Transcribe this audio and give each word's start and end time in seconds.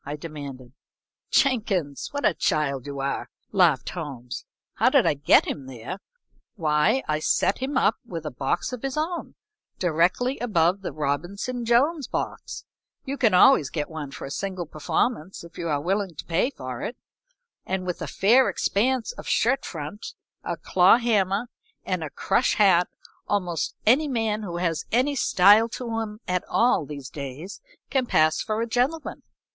I 0.03 0.15
demanded. 0.15 0.73
"Jenkins, 1.29 2.07
what 2.11 2.25
a 2.25 2.33
child 2.33 2.87
you 2.87 2.99
are!" 3.01 3.29
laughed 3.51 3.89
Holmes. 3.89 4.45
"How 4.77 4.89
did 4.89 5.05
I 5.05 5.13
get 5.13 5.45
him 5.45 5.67
there? 5.67 5.99
Why, 6.55 7.03
I 7.07 7.19
set 7.19 7.59
him 7.59 7.77
up 7.77 7.97
with 8.03 8.25
a 8.25 8.31
box 8.31 8.73
of 8.73 8.81
his 8.81 8.97
own, 8.97 9.35
directly 9.77 10.39
above 10.39 10.81
the 10.81 10.91
Robinson 10.91 11.65
Jones 11.65 12.07
box 12.07 12.65
you 13.05 13.15
can 13.15 13.35
always 13.35 13.69
get 13.69 13.91
one 13.91 14.09
for 14.09 14.25
a 14.25 14.31
single 14.31 14.65
performance 14.65 15.43
if 15.43 15.59
you 15.59 15.67
are 15.69 15.79
willing 15.79 16.15
to 16.15 16.25
pay 16.25 16.49
for 16.49 16.81
it 16.81 16.97
and 17.63 17.85
with 17.85 18.01
a 18.01 18.07
fair 18.07 18.49
expanse 18.49 19.11
of 19.11 19.27
shirt 19.27 19.63
front, 19.63 20.15
a 20.43 20.57
claw 20.57 20.97
hammer 20.97 21.45
and 21.85 22.03
a 22.03 22.09
crush 22.09 22.55
hat 22.55 22.87
almost 23.27 23.75
any 23.85 24.07
man 24.07 24.41
who 24.41 24.57
has 24.57 24.83
any 24.91 25.15
style 25.15 25.69
to 25.69 25.99
him 25.99 26.19
at 26.27 26.43
all 26.49 26.87
these 26.87 27.07
days 27.11 27.61
can 27.91 28.07
pass 28.07 28.41
for 28.41 28.61
a 28.61 28.65
gentleman. 28.67 29.21